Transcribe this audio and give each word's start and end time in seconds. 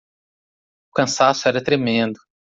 O 0.89 0.93
cansaço 0.95 1.47
era 1.47 1.63
tremendo 1.63 2.19